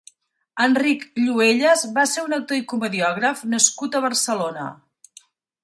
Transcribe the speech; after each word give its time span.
Enric 0.63 1.03
Lluelles 1.25 1.83
va 1.97 2.05
ser 2.13 2.25
un 2.29 2.35
actor 2.39 2.61
i 2.61 2.65
comediògraf 2.73 3.45
nascut 3.55 3.99
a 3.99 4.03
Barcelona. 4.07 4.69